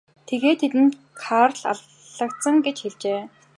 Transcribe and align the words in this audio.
Тэгээд 0.27 0.59
тэдэнд 0.61 0.93
Карл 1.21 1.59
алагдсан 1.71 2.55
гэж 2.65 2.77
хэлсэн. 2.81 3.23